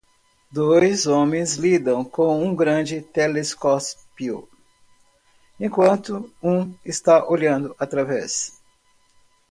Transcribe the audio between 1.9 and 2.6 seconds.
com um